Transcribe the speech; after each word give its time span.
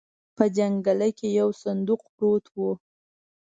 په 0.35 0.43
جنګله 0.57 1.09
کې 1.17 1.27
يو 1.39 1.49
صندوق 1.63 2.01
پروت 2.15 2.45
و. 2.57 2.57